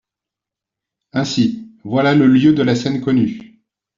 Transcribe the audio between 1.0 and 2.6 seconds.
Ainsi, voilà le lieu